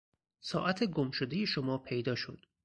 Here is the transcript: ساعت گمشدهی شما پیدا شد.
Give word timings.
ساعت 0.39 0.83
گمشدهی 0.83 1.45
شما 1.47 1.77
پیدا 1.77 2.15
شد. 2.15 2.45